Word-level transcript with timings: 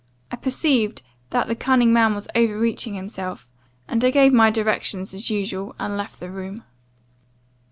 I 0.31 0.35
perceived 0.35 1.03
that 1.29 1.47
the 1.47 1.53
cunning 1.55 1.93
man 1.93 2.15
was 2.15 2.27
overreaching 2.33 2.95
himself; 2.95 3.47
and 3.87 4.03
I 4.03 4.09
gave 4.09 4.33
my 4.33 4.49
directions 4.49 5.13
as 5.13 5.29
usual, 5.29 5.75
and 5.77 5.95
left 5.95 6.19
the 6.19 6.31
room. 6.31 6.63